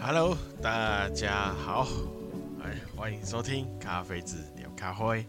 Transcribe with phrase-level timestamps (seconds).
[0.00, 1.86] Hello，大家好，
[2.62, 5.26] 哎，欢迎收听咖啡之聊咖啡，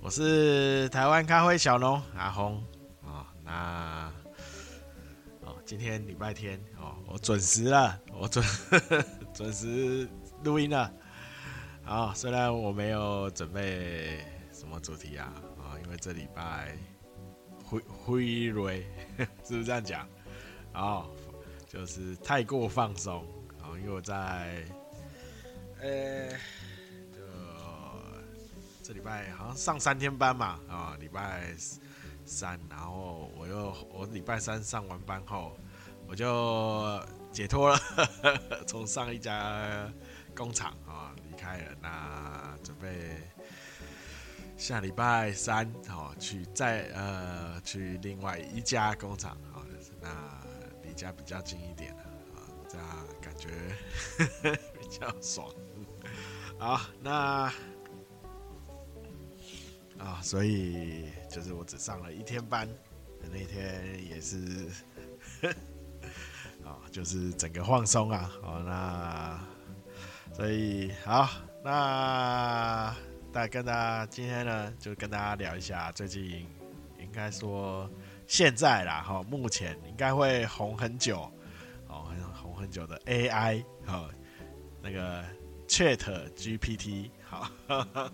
[0.00, 2.62] 我是台湾咖啡小农阿红
[3.04, 3.26] 啊。
[3.44, 4.10] 那
[5.42, 8.44] 哦，今天礼拜天哦，我准时了，我准
[9.34, 10.08] 准时
[10.42, 10.90] 录音了。
[11.84, 16.76] 好，虽然我没有准备什么主题啊啊，因为这礼拜
[17.64, 18.86] 灰灰瑞
[19.44, 20.08] 是不是这样讲？
[20.74, 21.10] 哦，
[21.68, 23.24] 就是太过放松。
[23.76, 24.64] 因为我在，
[25.80, 26.40] 呃、欸，
[27.12, 27.20] 就
[28.82, 31.52] 这礼拜好像上三天班嘛，啊，礼拜
[32.24, 35.56] 三，然后我又我礼拜三上完班后，
[36.06, 37.00] 我就
[37.32, 37.78] 解脱了，
[38.66, 39.90] 从上一家
[40.34, 43.20] 工厂啊离开了，那准备
[44.56, 49.62] 下礼拜三哦去再呃去另外一家工厂啊，
[50.00, 50.08] 那
[50.82, 52.07] 离家比较近一点的。
[53.38, 53.48] 觉
[54.18, 55.48] 呵呵 比较爽。
[56.58, 57.50] 好，那
[59.98, 62.68] 啊，所以就是我只上了一天班，
[63.22, 64.68] 那天也是，
[66.66, 68.30] 啊，就是整个放松啊。
[68.42, 69.40] 好，那
[70.34, 71.30] 所以好，
[71.64, 72.94] 那
[73.32, 76.46] 大跟大家今天呢，就跟大家聊一下最近
[76.98, 77.88] 应该说
[78.26, 81.30] 现在啦，哈，目前应该会红很久。
[81.88, 82.22] 哦，很
[82.58, 84.10] 很久的 AI 好，
[84.82, 85.24] 那个
[85.68, 85.98] Chat
[86.34, 87.48] GPT 好，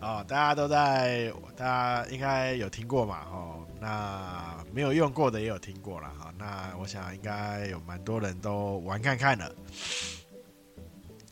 [0.00, 3.20] 啊，大家都在，大家应该有听过嘛？
[3.30, 6.34] 哦，那没有用过的也有听过了哈。
[6.36, 9.50] 那我想应该有蛮多人都玩看看了。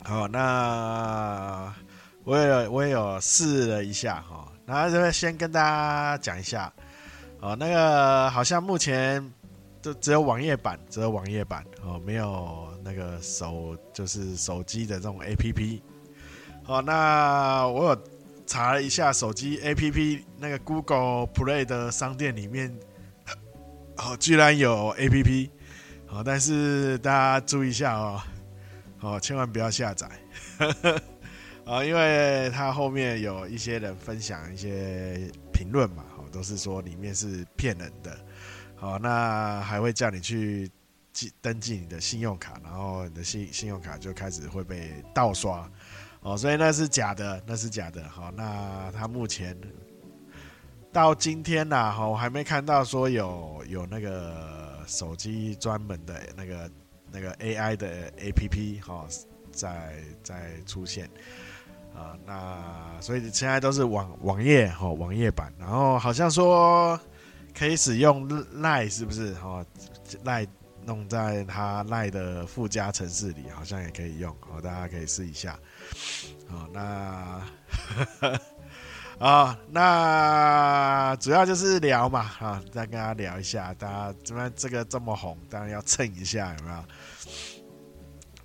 [0.05, 1.75] 好，那
[2.25, 4.51] 我也有我也有试了一下哈。
[4.65, 6.73] 那这边先跟大家讲一下，
[7.41, 9.33] 哦，那个好像目前。
[9.85, 15.83] 就只有网页版，只有网页版哦，没有那个手，就是手机的这种 APP。
[16.63, 18.05] 好，那我有
[18.47, 22.75] 查了一下手机 APP，那个 Google Play 的商店里面，
[23.99, 25.51] 哦，居然有 APP。
[26.07, 28.23] 好，但是大家注意一下哦，
[29.01, 30.09] 哦，千万不要下载。
[31.67, 38.19] 啊，因为它后面有一些人分享一些评论嘛，哦，都是说里面是骗人的。
[38.85, 40.71] 哦，那还会叫你去
[41.11, 45.67] 记登记你的信用卡，然后你的信信用卡就开始会被盗刷，
[46.21, 48.07] 哦，所以那是假的，那是假的。
[48.11, 49.57] 好，那他目前
[50.93, 56.71] 到今天呐，哈，我还没看到说有有那个手机专门的那个
[57.11, 59.07] 那个 AI 的 APP 哈，
[59.51, 61.09] 在在出现
[61.97, 67.01] 啊，那所以现在都是网网页哈，网页版，然后好像说。
[67.57, 68.29] 可以使用
[68.61, 69.35] 赖是不是？
[69.43, 69.65] 哦，
[70.25, 70.47] 赖
[70.85, 74.31] 弄在它赖的附加城市里，好像也可以用。
[74.51, 75.59] 哦，大家可以试一下。
[76.49, 77.41] 好，那
[79.19, 83.73] 啊， 那主要就是聊嘛，啊，再跟大家聊一下。
[83.75, 85.39] 大家怎么这个这么红？
[85.49, 86.85] 当然要蹭一下，有没有？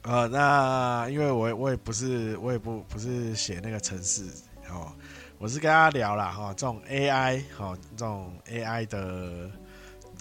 [0.04, 4.24] 呃，那因为我我也不是，我也不不是写那个城市，
[4.70, 4.94] 哦。
[5.40, 9.50] 我是跟大家聊了哈，这种 AI 哈，这种 AI 的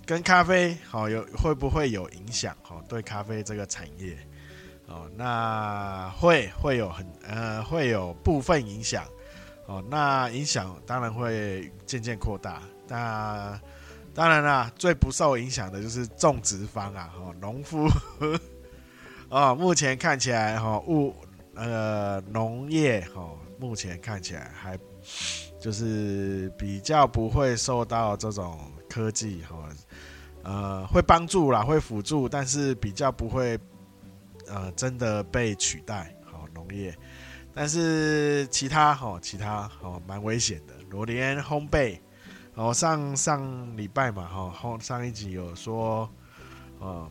[0.06, 2.81] 跟咖啡好有会不会有影响哈？
[2.89, 4.17] 对咖啡这个产业
[4.87, 9.05] 哦，那会会有很呃会有部分影响
[9.67, 12.62] 哦，那影响当然会渐渐扩大。
[12.87, 13.61] 那
[14.15, 17.89] 当然啦，最不受影响的就是种植方啊，哈，农夫
[19.28, 21.12] 啊， 目前看起来哈物
[21.57, 23.28] 呃农业哈，
[23.59, 24.78] 目前看起来还。
[25.61, 28.59] 就是比较不会受到这种
[28.89, 29.69] 科技哈，
[30.45, 33.59] 呃，会帮助啦，会辅助，但是比较不会
[34.47, 36.15] 呃真的被取代。
[36.25, 36.97] 好，农业，
[37.53, 40.75] 但是其他哈，其他哦蛮危险的。
[40.91, 41.99] 罗连烘焙，
[42.55, 46.09] 哦上上礼拜嘛哈，上一集有说，
[46.78, 47.11] 呃，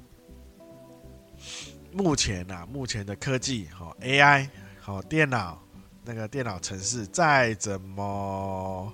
[1.91, 5.61] 目前啊，目前的科技哈，AI 好电脑。
[6.07, 8.93] 那个电脑程式再怎么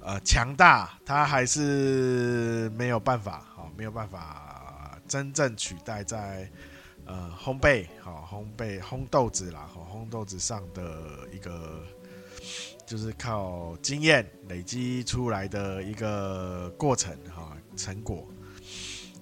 [0.00, 6.46] 呃强大，它还是没有办法，好，没有办法真正取代在
[7.06, 11.82] 呃烘焙，好，烘焙烘豆子啦，好，烘豆子上的一个
[12.86, 18.28] 就是靠经验累积出来的一个过程，哈，成果，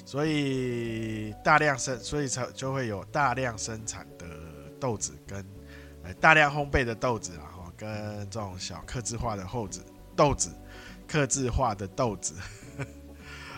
[0.05, 4.27] 所以大量生，所以才就会有大量生产的
[4.81, 5.56] 豆子跟。
[6.15, 10.51] 大量烘焙的豆子，然后跟这种小克制化的豆子，豆子，
[11.07, 12.35] 克制化的豆子，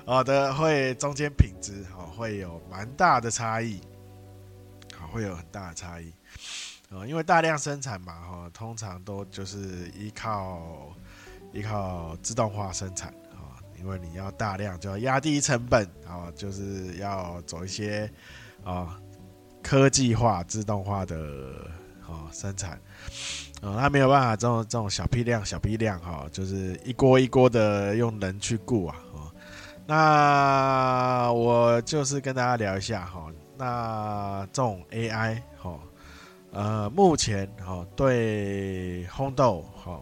[0.04, 3.80] 好的会中间品质哈会有蛮大的差异，
[4.96, 6.12] 好会有很大的差异。
[6.90, 10.94] 呃，因为大量生产嘛，哈，通常都就是依靠
[11.52, 18.10] 依靠自动化生产啊，因为你要大量就要压低成本啊，就是要走一些
[18.64, 18.98] 啊
[19.62, 21.70] 科技化、自动化的
[22.08, 22.81] 哦生产，
[23.62, 29.31] 哦，他没有办法这种这种小批量、小批量哈，就是一锅一锅的用人去雇啊，哦。
[29.87, 35.78] 那我就是跟大家聊一下哈，那这种 AI 哈。
[36.50, 40.00] 呃，目前哈、哦、对烘豆哈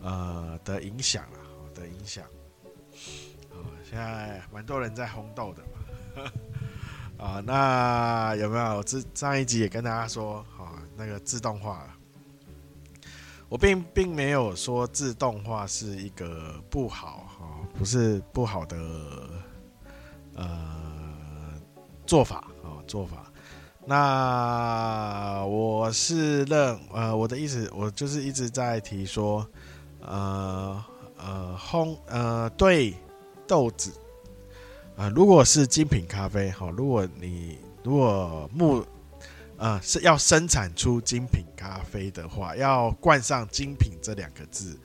[0.00, 1.42] 呃的影响啊
[1.74, 2.24] 的影响，
[3.50, 6.30] 啊，现在蛮多人在烘豆的嘛，
[7.18, 8.76] 啊，那有没有？
[8.76, 8.84] 我
[9.14, 11.86] 上一集也跟大家说，哈，那个自动化，
[13.48, 17.46] 我并并没有说自动化是一个不好哈，
[17.78, 18.76] 不是不好的
[20.34, 21.54] 呃
[22.06, 23.32] 做法啊做法。
[23.88, 29.46] 那我是认呃，我的意思，我就是一直在提说，
[30.00, 30.84] 呃
[31.16, 32.94] 呃烘呃对
[33.46, 33.92] 豆子、
[34.96, 38.84] 呃，如果是精品咖啡哈，如果你如果目
[39.58, 44.78] 呃是要生产出精品咖啡的话，要冠上精品这两个字，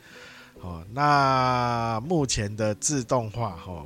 [0.60, 3.86] 好，那目前的自动化哈。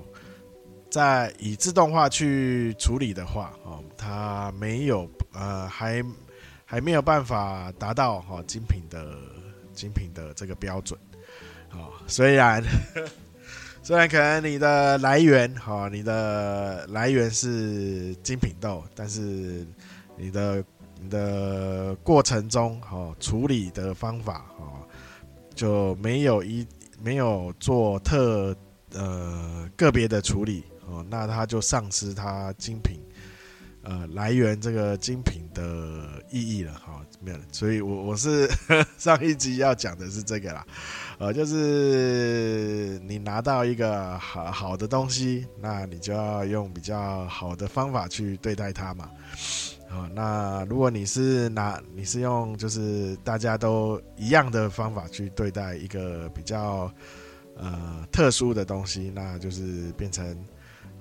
[0.87, 6.01] 在以自动化去处理的话，哦，它没有呃，还
[6.63, 9.17] 还没有办法达到哈精品的
[9.73, 10.97] 精品的这个标准，
[11.73, 12.63] 哦，虽然
[13.85, 19.63] 虽然可能你的来源哈，你的来源是精品豆，但是
[20.17, 20.65] 你的
[20.99, 24.65] 你的过程中哈处理的方法哈
[25.53, 26.65] 就没有一
[26.99, 28.57] 没有做特
[28.95, 30.63] 呃个别的处理。
[30.87, 32.99] 哦，那它就丧失它精品，
[33.85, 38.49] 呃，来源这个精品的意义了，哈，没有，所以我我是
[38.97, 40.65] 上一集要讲的是这个啦，
[41.19, 49.09] 呃，就是你拿到一个好好的东西，那你就要用比较好的方法去对待它嘛，
[49.89, 56.91] 啊，那如果你是拿你是用就是大家都一样的方法去对待一个比较
[57.55, 60.35] 呃特殊的东西，那就是变成。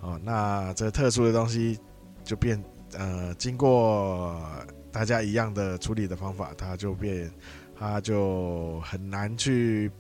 [0.01, 1.79] 哦，那这特殊的东西
[2.23, 2.63] 就变
[2.97, 4.41] 呃，经过
[4.93, 7.31] 大家一样的处理的方法，它就变，
[7.79, 9.91] 它就很难去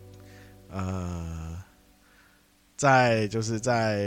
[0.70, 1.62] 呃，
[2.76, 3.98] 在就是在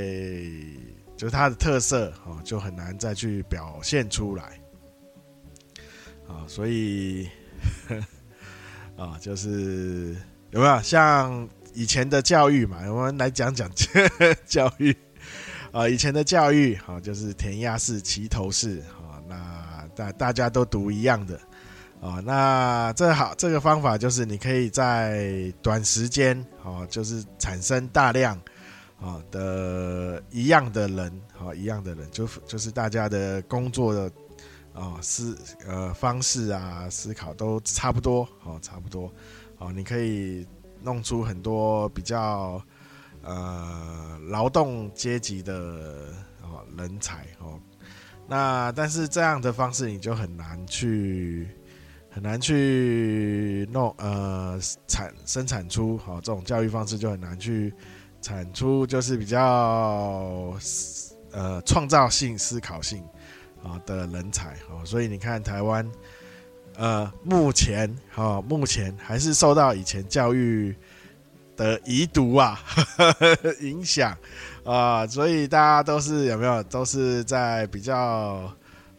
[1.15, 4.59] 就是它的特色哦，就很难再去表现出来
[6.27, 7.29] 啊，所以
[8.97, 10.15] 啊，就是
[10.51, 12.79] 有没有像以前的教育嘛？
[12.91, 13.69] 我们来讲讲
[14.47, 14.95] 教育。
[15.77, 21.39] 啊，以前的教育，哈，就是填鸭式、齐头式，哈，那大大家都读一样的，
[22.01, 28.35] 啊，那这好，这个方法就是你可以在短时间，啊，就是产生大量，
[28.99, 34.11] 啊的一样的人，啊，一样的人，就就是大家的工作的，
[34.73, 35.37] 啊思
[35.67, 39.13] 呃方式啊思考都差不多，哦，差不多，
[39.59, 40.43] 哦，你可以
[40.81, 42.59] 弄出很多比较。
[43.23, 45.53] 呃，劳动阶级的
[46.41, 47.59] 哦人才哦，
[48.25, 51.49] 那但是这样的方式你就很难去
[52.09, 57.73] 很难去弄呃产生产出好、哦、这种教育方式就很难去
[58.21, 60.53] 产出就是比较
[61.31, 63.03] 呃创造性思考性
[63.61, 65.85] 啊、的人才哦，所以你看台湾
[66.77, 70.73] 呃目前哈、目前还是受到以前教育。
[71.57, 72.57] 的遗毒啊，
[73.59, 74.15] 影响
[74.63, 78.49] 啊，所以大家都是有没有都是在比较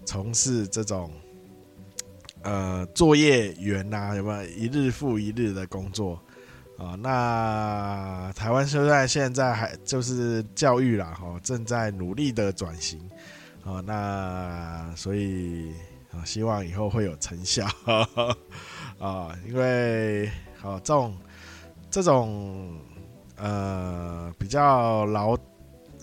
[0.05, 1.11] 从事这种
[2.43, 6.21] 呃作业员呐，有没有一日复一日的工作
[6.77, 6.99] 啊？
[7.01, 12.99] 那台湾现在现在还就是教育啦，哈，正在努力的转型
[13.65, 13.81] 啊。
[13.87, 15.73] 那所以
[16.11, 17.67] 啊，希望以后会有成效
[18.99, 20.29] 啊，因为
[20.61, 21.17] 好这种。
[21.91, 22.79] 这种
[23.37, 25.37] 呃比较劳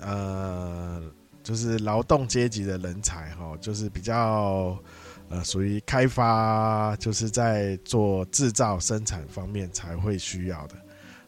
[0.02, 1.02] 呃
[1.44, 4.78] 就是劳动阶级的人才哈，就是比较
[5.30, 10.76] 呃属于开发，就是在做制造生产方面才会需要的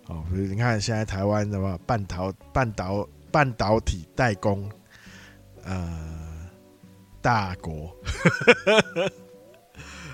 [0.07, 0.23] 哦。
[0.31, 4.67] 比如你看现在台湾什么半导半导半导体代工
[5.63, 6.49] 呃
[7.21, 7.95] 大国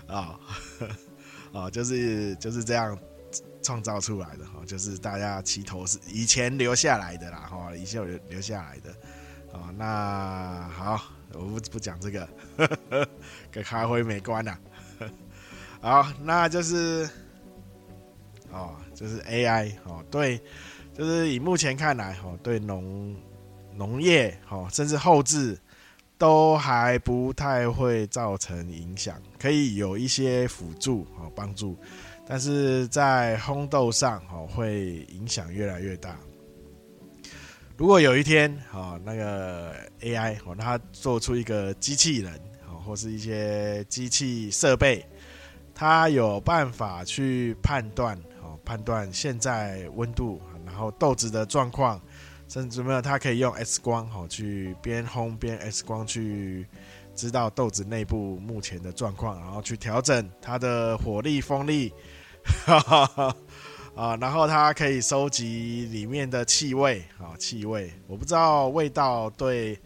[0.08, 0.38] 啊
[1.54, 2.98] 啊，就是就是这样。
[3.62, 8.96] 创造出来的哈，就是大家齐头是以前留下来的啦哈，以前留留下来的，
[9.78, 11.02] 那好，
[11.34, 12.28] 我不不讲这个，
[13.52, 14.58] 跟咖啡没关的。
[15.82, 17.10] 好，那就是
[18.52, 20.42] 哦，就是 AI 哦，对，
[20.94, 23.16] 就是以目前看来哦，对农
[23.76, 25.60] 农业哦，甚至后置
[26.18, 31.78] 都还不太会造成影响，可以有一些辅助哦帮助，
[32.26, 36.18] 但是在烘豆上哦会影响越来越大。
[37.78, 42.34] 如果有一天哦那个 AI 哦它做出一个机器人
[42.68, 45.06] 哦或是一些机器设备，
[45.74, 52.02] 它有办法去判断哦判断现在温度，然后豆子的状况。
[52.46, 56.68] 甚至没有，它可以用 X 光哦去边烘边 X 光去
[57.16, 61.94] 知道豆子内部目前的状况，然后去调整它的火力、风力，
[62.44, 63.36] 哈哈哈
[63.96, 69.80] 啊，然后它可以收集里面的气味啊，气味，我不知道味道对，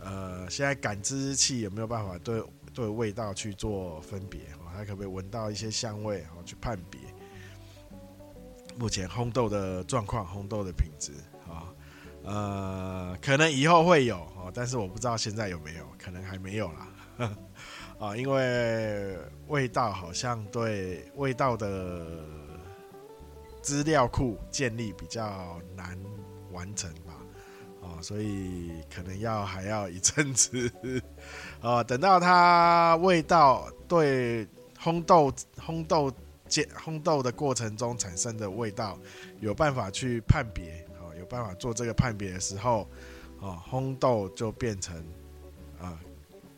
[0.00, 4.72] 呃，现在感知器有没有办法对对味道去做分别啊？
[4.74, 7.00] 它可不可以闻到一些香味，然后去判别
[8.78, 11.12] 目前烘豆的状况、烘豆的品质。
[12.26, 16.88] 呃，可能以后会有哦，但是我不知道现在有没有，可能还没有啦。
[17.98, 19.16] 啊，因为
[19.46, 22.04] 味道好像对味道的
[23.62, 25.98] 资料库建立比较难
[26.50, 27.14] 完成吧，
[27.80, 30.70] 啊，所以可能要还要一阵子，
[31.62, 34.46] 啊， 等到它味道对
[34.78, 36.12] 烘豆烘豆
[36.48, 38.98] 煎烘豆的过程中产生的味道
[39.40, 40.85] 有办法去判别。
[41.26, 42.88] 办法做这个判别的时候，
[43.40, 44.96] 哦，烘豆就变成
[45.80, 46.00] 啊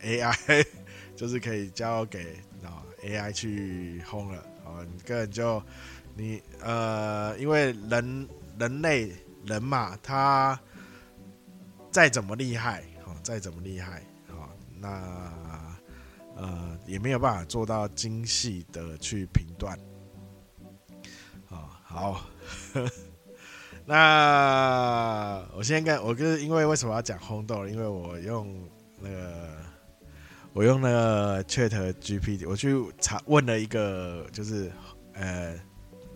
[0.00, 0.66] AI，
[1.16, 4.44] 就是可以交给啊 AI 去烘了。
[4.64, 5.62] 哦，你个人就
[6.14, 9.12] 你呃，因为人人类
[9.46, 10.58] 人嘛，他
[11.90, 14.48] 再怎么厉害，哦，再怎么厉害，哦，
[14.78, 15.76] 那
[16.36, 19.78] 呃也没有办法做到精细的去评断。
[21.48, 22.20] 哦，好。
[23.88, 27.66] 那我先跟我就是因为为什么要讲烘豆？
[27.66, 28.68] 因为我用
[29.00, 29.48] 那个
[30.52, 34.70] 我用那个 Chat GPT，我去查问了一个，就是
[35.14, 35.58] 呃，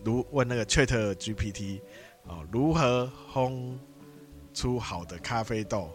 [0.03, 1.81] 如问那个 Chat GPT
[2.27, 3.75] 哦，如何烘
[4.53, 5.89] 出好的咖啡豆？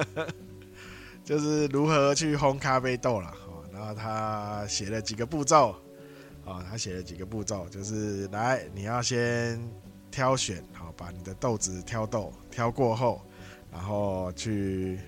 [1.24, 3.64] 就是如何去烘咖啡豆了哦。
[3.72, 5.74] 然后他写了几个步骤
[6.44, 9.58] 哦，他写了几个步骤，就是来你要先。
[10.10, 13.22] 挑选好，把你的豆子挑豆挑过后，
[13.72, 14.98] 然后去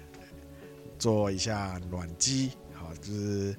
[0.99, 3.57] 做一下暖机，好，就是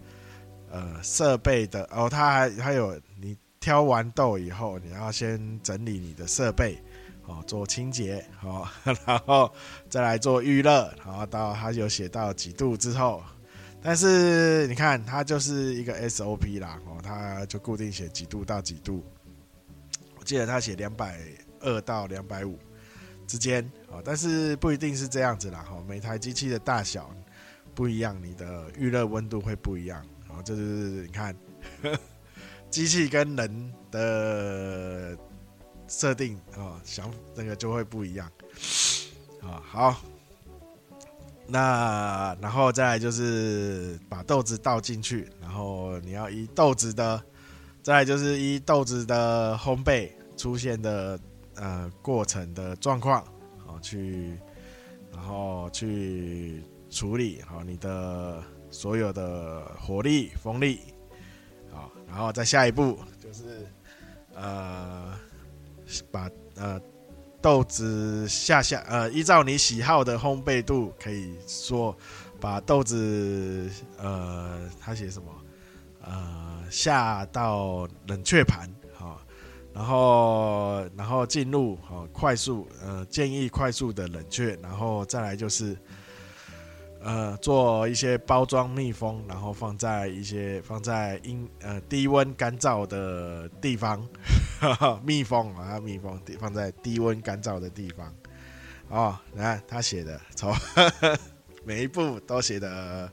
[0.71, 6.81] 呃设备的哦，它还还有你挑完豆以后，你要先整理你的设备，
[7.25, 8.67] 哦，做清洁，好，
[9.05, 9.51] 然后
[9.89, 13.21] 再来做预热，然后到它有写到几度之后，
[13.81, 19.03] 但是你看它就是一个 SOP 啦，哦，它就固定写几度到几度。
[20.23, 21.19] 记得他写两百
[21.59, 22.57] 二到两百五
[23.27, 25.83] 之间啊，但是不一定是这样子啦哈。
[25.87, 27.13] 每台机器的大小
[27.75, 30.05] 不一样，你的预热温度会不一样。
[30.27, 31.35] 然后这就是你看，
[32.69, 35.17] 机器跟人的
[35.87, 38.31] 设定啊，想那个就会不一样
[39.41, 39.61] 啊。
[39.65, 40.01] 好，
[41.47, 47.23] 那然后再来就是把豆子倒进去，然后你要以豆子的。
[47.83, 51.19] 再就是依豆子的烘焙出现的
[51.55, 53.21] 呃过程的状况，
[53.57, 54.39] 好去，
[55.11, 60.79] 然后去处理好你的所有的火力、风力，
[61.73, 63.67] 好，然后再下一步就是
[64.33, 65.13] 呃
[66.09, 66.79] 把呃
[67.41, 71.93] 豆子下下呃依照你喜好的烘焙度，可以说
[72.39, 75.29] 把豆子呃他写什么
[76.01, 76.52] 呃。
[76.73, 79.21] 下到冷却盘，好，
[79.75, 85.77] 然后然后进入好快速，呃，建议快速的冷却，然后再来就是，
[86.99, 94.01] 呃，做一些包装密封，然后放在一些放在阴呃低温干燥的地方，
[94.59, 98.11] 哈哈，密封啊，密封放在低温干燥的地方，
[98.89, 100.51] 哦，来他写的，从
[101.63, 103.11] 每一步都写的，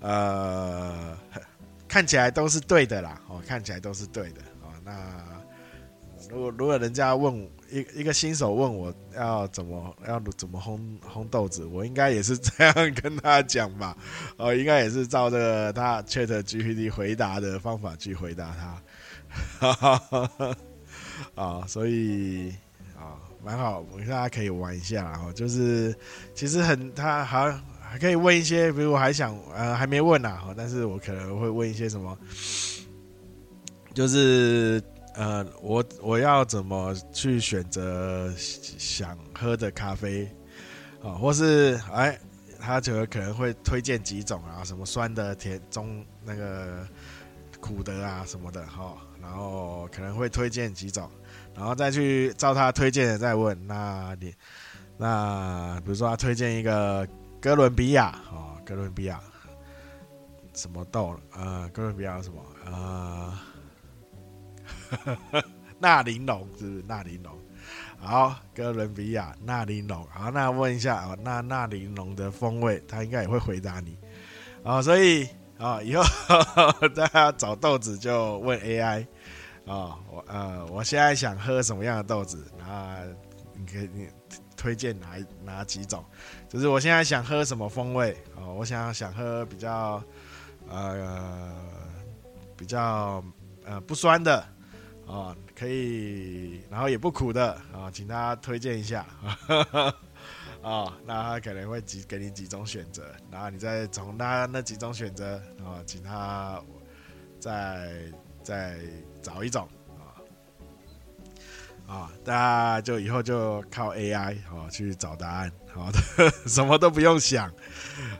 [0.00, 1.18] 呃。
[1.94, 4.92] 看起来都是对的啦，哦，看起来都是对的，哦，那
[6.28, 7.32] 如果如果人家问
[7.70, 13.96] 一一个新手问我要怎么要怎么烘烘豆子，我应该也是这样跟他讲吧，
[14.36, 18.52] 哦，应该也是照这个他 ChatGPT 回答的方法去回答
[19.60, 20.56] 他，哈哈哈
[21.36, 22.52] 啊，所以
[22.98, 25.94] 啊，蛮好，我大家可以玩一下，哦，就是
[26.34, 27.62] 其实很他好像。
[27.98, 32.18] 可以问一些，比如我还想呃还没问呐，但是我可能会问一些什么，
[33.94, 34.82] 就是
[35.14, 40.28] 呃我我要怎么去选择想喝的咖啡
[41.02, 42.18] 啊，或是哎
[42.58, 46.86] 他就可能会推荐几种啊，什么酸的、甜、中那个
[47.60, 51.08] 苦的啊什么的哈，然后可能会推荐几种，
[51.54, 54.34] 然后再去照他推荐的再问，那你
[54.96, 57.06] 那比如说他推荐一个。
[57.44, 59.20] 哥伦比亚哦，哥伦比亚
[60.54, 61.14] 什么豆？
[61.36, 62.42] 呃，哥伦比亚什么？
[62.64, 63.38] 呃，
[65.78, 66.82] 纳玲龙是不是？
[66.88, 67.38] 纳玲龙。
[67.98, 70.02] 好，哥伦比亚纳玲龙。
[70.10, 73.98] 好，那问一下哦，那纳玲龙的风味，他应该也会回答你。
[74.62, 76.02] 哦，所以啊，以后
[76.96, 79.06] 大家找豆子就问 AI
[79.66, 82.50] 啊，我呃，我现在想喝什么样的豆子？
[82.56, 83.00] 那
[83.52, 84.08] 你可以你。
[84.64, 86.02] 推荐哪哪几种？
[86.48, 88.54] 就是我现在想喝什么风味哦？
[88.54, 90.02] 我想想喝比较
[90.70, 91.54] 呃
[92.56, 93.22] 比较
[93.66, 94.42] 呃不酸的
[95.04, 99.04] 哦，可以，然后也不苦的啊、请大家推荐一下
[100.62, 106.58] 啊、 那他可能会几给你几种选择，然后你再从他那几种选择啊、请他
[107.38, 108.10] 再
[108.42, 108.78] 再
[109.20, 109.68] 找一种。
[111.86, 115.98] 啊，大家就以后就靠 AI 哦去找答案，好的，
[116.46, 117.52] 什么都不用想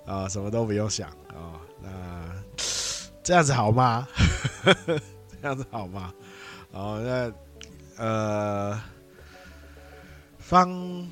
[0.07, 1.61] 啊，什么都不用想啊。
[1.83, 1.91] 那
[3.23, 4.07] 这样子好吗？
[5.43, 6.13] 这样子好吗？
[6.73, 7.01] 哦，
[7.97, 8.81] 那呃，
[10.39, 11.09] 方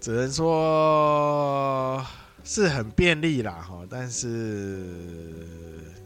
[0.00, 2.04] 只能说
[2.42, 4.26] 是很便利啦，哈，但是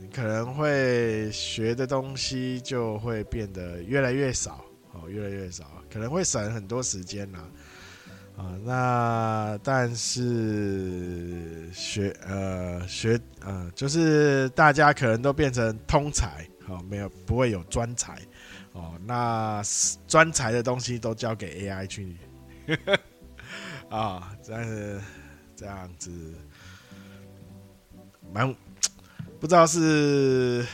[0.00, 4.62] 你可能会学的东西就会变得越来越少。
[4.92, 7.38] 哦，越来越少，可能会省很多时间呐。
[8.36, 18.18] 啊，那但是学呃学呃，就是大家可能都变成通才，好，没有不会有专才
[18.72, 18.98] 哦。
[19.04, 19.62] 那
[20.06, 22.16] 专才的东西都交给 AI 去
[23.90, 24.98] 啊，但是
[25.54, 26.10] 这样子
[28.32, 28.54] 蛮
[29.38, 30.66] 不知道是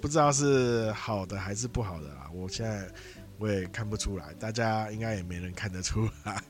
[0.00, 2.30] 不知道是好的还是不好的啦。
[2.32, 2.88] 我现在。
[3.38, 6.42] 我也看不出来，大家应该也没人看得出来。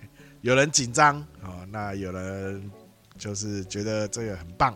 [0.43, 2.71] 有人紧张啊，那有人
[3.17, 4.75] 就是觉得这个很棒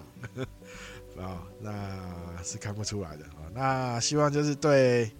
[1.19, 3.51] 啊，那是看不出来的啊。
[3.53, 5.11] 那希望就是对，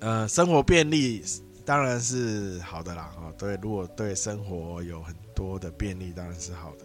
[0.00, 1.24] 呃，生活便利
[1.64, 3.32] 当然是好的啦啊。
[3.38, 6.84] 对，如果对生活有很多的便利，当然是好的。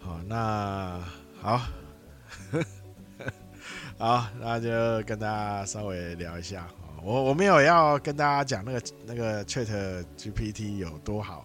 [0.00, 1.00] 好，那
[1.40, 1.62] 好，
[3.96, 4.68] 好，那就
[5.06, 6.66] 跟大家稍微聊一下。
[7.04, 11.44] 我我没有要跟大家讲那个那个 Chat GPT 有多好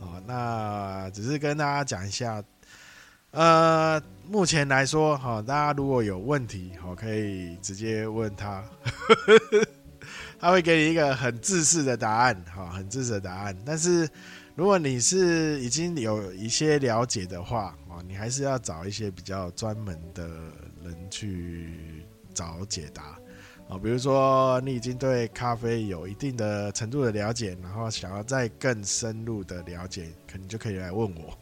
[0.00, 2.42] 啊，那只是跟大家讲一下，
[3.30, 8.64] 呃，目前来说哈，大家如果有问题，好，可以直接问他，
[10.40, 13.56] 他会给你一个很制式的答案，哈，很制式的答案。
[13.64, 14.08] 但是
[14.56, 20.26] 如果你是已经有一些了解的话，哦，你还是要找一些比较专门的
[20.82, 23.16] 人去找解答。
[23.68, 31.36] 啊，比如说你已经对咖啡有一定的程度的了解，然后想要再更深入的了解，可能就可以来问我。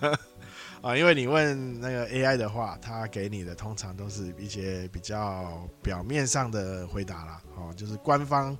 [0.80, 8.56] 啊，因为你问那个 AI 的话，它给你的通常都是一些比较表面上的回答啦，哦，就是官方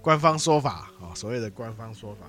[0.00, 2.26] 官方说法，哦，所谓的官方说法。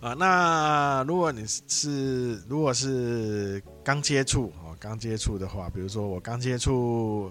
[0.00, 7.30] 啊，那如果你是如果是刚接触哦，刚接触的话，比如说我刚接触。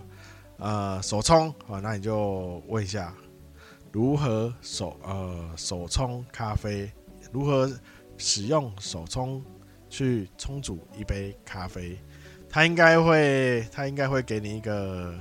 [0.58, 3.14] 呃，手冲啊，那你就问一下
[3.92, 6.90] 如何手呃手冲咖啡，
[7.32, 7.70] 如何
[8.18, 9.44] 使用手冲
[9.90, 12.00] 去冲煮一杯咖啡？
[12.50, 15.14] 他应该会，他应该会给你一个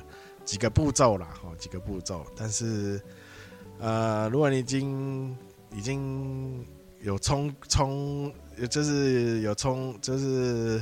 [0.44, 2.24] 几个步骤啦，哈，几个步骤。
[2.36, 3.00] 但是
[3.80, 5.36] 呃，如果你已经
[5.72, 6.64] 已经
[7.00, 8.32] 有冲冲，
[8.70, 10.80] 就是有冲，就是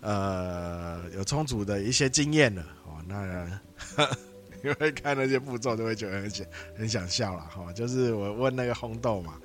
[0.00, 3.60] 呃有冲煮的一些经验了，哦，那。
[4.64, 7.72] 因为看那些步骤，就会觉得很想很想笑了哈。
[7.72, 9.38] 就是我问那个红豆嘛，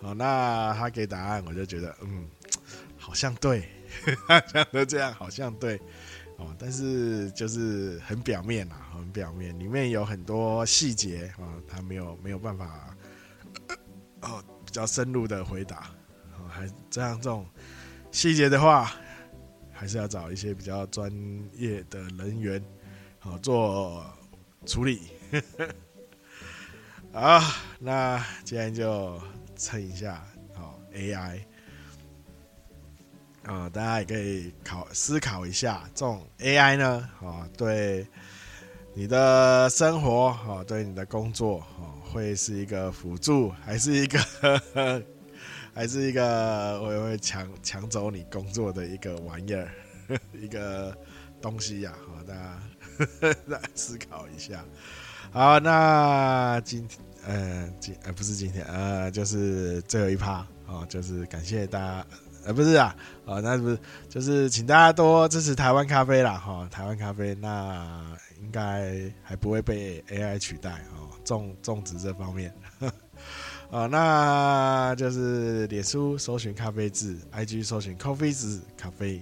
[0.00, 2.28] 哦，那他给答案，我就觉得嗯，
[2.96, 3.68] 好像对，
[4.52, 5.80] 讲的这样好像对
[6.36, 6.54] 哦。
[6.58, 12.94] 但是就是很表面啊，很表面，里面有很多细节啊，他没有没有办法
[14.20, 15.90] 哦比较深入的回答。
[16.48, 17.46] 还这样这种
[18.12, 18.92] 细节的话，
[19.72, 21.10] 还是要找一些比较专
[21.54, 22.62] 业的人员。
[23.18, 24.04] 好做
[24.66, 25.10] 处理，
[27.12, 27.40] 好，
[27.78, 29.20] 那今天就
[29.56, 31.40] 蹭一下好 AI。
[33.44, 38.06] 啊，大家也可以考思考一下，这种 AI 呢，啊，对
[38.92, 45.02] 你的生活，啊，对你的工作，啊，会是一个辅助，还是一个，
[45.72, 49.70] 还是一个会会抢抢走你工作的一个玩意儿，
[50.38, 50.94] 一个
[51.40, 51.94] 东西呀？
[52.06, 52.60] 好，大家
[53.46, 54.64] 来思考一下。
[55.30, 56.88] 好，那今，
[57.26, 62.06] 呃，今呃不是今天，呃，就是最后一趴，哦，就是感谢大家。
[62.44, 72.54] 呃，不是啊，啊，那不是，就是请大家多支持台湾咖啡啦，哈，台湾咖啡那应该还不会被 AI 取代哦，种种植这方面，
[73.70, 79.20] 啊， 那就是脸书搜寻咖啡志，IG 搜寻 Coffee 咖啡，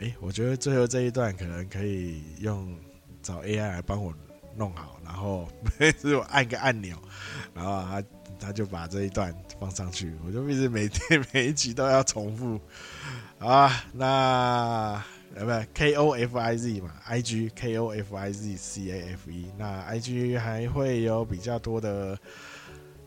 [0.00, 2.76] 哎，我觉得最后这一段可能可以用
[3.22, 4.12] 找 AI 来帮我
[4.56, 6.96] 弄好，然后 每次我按个按钮，
[7.54, 8.04] 然后他
[8.38, 9.34] 他就把这一段。
[9.60, 12.60] 放上去，我就一直每天每一集都要重复。
[13.38, 15.02] 啊，那
[15.32, 19.30] 呃不 K O F I Z 嘛，I G K O F I Z C A F
[19.30, 22.18] E，那 I G 还会有比较多的，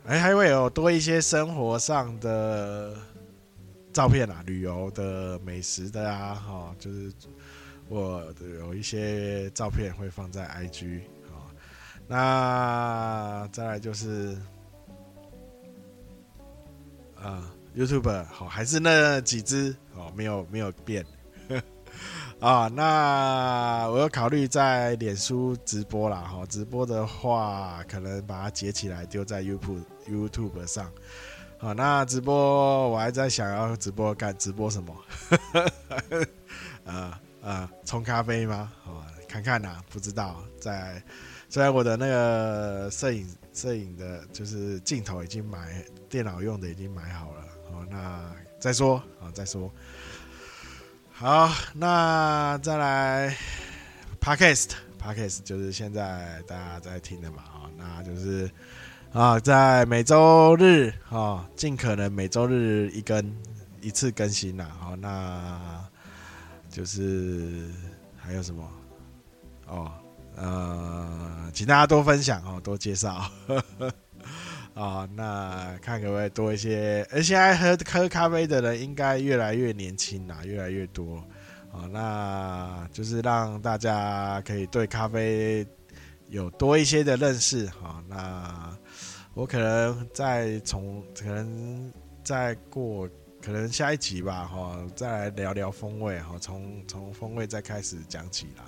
[0.05, 2.95] 还还会有多一些生活上的
[3.97, 7.11] 照片啊，旅游的、美食的啊，哈，就是
[7.89, 11.49] 我有一些照片会放在 I G 啊，
[12.07, 14.37] 那再来就是。
[17.19, 21.03] 啊、YouTube，好，还是那几只哦，没有没有变
[22.39, 22.67] 啊。
[22.67, 30.91] 那我要考虑在脸书直播啦，哈，直播的话可能把它截起来丢在 YouTube YouTube 上。
[31.59, 34.95] 好，那直播我还在想要直播干直播什么？
[36.85, 38.71] 啊啊，冲咖啡吗？
[38.83, 40.43] 好，看看呐，不知道。
[40.59, 41.01] 在
[41.49, 43.27] 虽然我的那个摄影。
[43.57, 47.41] 摄影的就是镜头已经买，电脑用的已经买好了。
[47.71, 49.73] 好，那再说，好再说。
[51.11, 53.35] 好，那再来
[54.21, 57.41] ，Podcast，Podcast 就是现在大家在听的嘛。
[57.51, 58.47] 好，那就是
[59.13, 63.35] 啊，在每周日啊，尽可能每周日一更
[63.81, 64.69] 一次更新啦。
[64.79, 65.83] 好，那
[66.69, 67.69] 就是
[68.15, 68.69] 还有什么？
[69.67, 69.91] 哦。
[70.39, 73.15] 呃，请大家多分享哦，多介绍
[74.75, 77.03] 啊、 那看可不可以多一些？
[77.11, 81.15] 而现在喝喝咖啡的人应该越来越年轻啦，越来越多
[81.71, 85.65] 啊、那就是让大家可以对咖啡
[86.29, 88.03] 有多一些的认识哈、哦。
[88.07, 88.77] 那
[89.37, 93.07] 我可能再从，可能再过，
[93.39, 98.65] 可能下一集吧哈、再来聊聊风味哈，从从风味再开始讲起啦。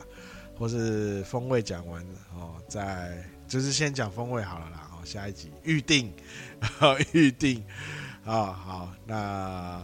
[0.55, 2.05] 或是风味讲完
[2.35, 4.91] 哦，再就是先讲风味好了啦。
[4.93, 6.13] 哦，下一集预定，
[7.13, 7.63] 预定
[8.23, 9.81] 啊，好，那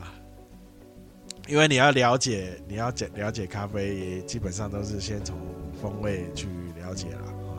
[1.48, 5.36] 因为你要了解，你要解了解咖啡，基本上都是先从
[5.82, 7.58] 风味去了解了啊。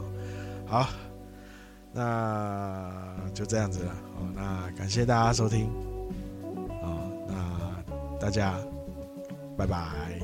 [0.69, 0.89] 好，
[1.97, 2.93] 那
[3.33, 3.93] 就这样子了。
[4.17, 5.67] 哦，那感谢大家收听。
[6.83, 8.55] 啊，那大家
[9.57, 10.16] 拜拜。